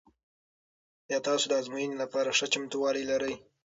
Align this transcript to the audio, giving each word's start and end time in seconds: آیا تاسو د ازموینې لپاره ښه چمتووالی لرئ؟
آیا 1.07 1.19
تاسو 1.27 1.45
د 1.49 1.53
ازموینې 1.61 1.95
لپاره 2.03 2.35
ښه 2.37 2.45
چمتووالی 2.53 3.03
لرئ؟ 3.11 3.33